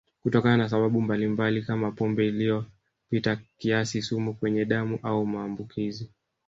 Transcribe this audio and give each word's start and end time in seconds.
Kutokana 0.23 0.57
na 0.57 0.69
sababu 0.69 1.01
mbalimbali 1.01 1.61
kama 1.61 1.91
pombe 1.91 2.27
iliyopita 2.27 3.39
kiasi 3.57 4.01
sumu 4.01 4.33
kwenye 4.33 4.65
damu 4.65 4.99
au 5.03 5.25
maambukizi 5.25 6.09